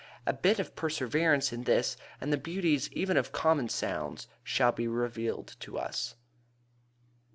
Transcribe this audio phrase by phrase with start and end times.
[0.25, 4.87] A bit of perseverance in this and the beauties even of common sounds shall be
[4.87, 6.15] revealed to us.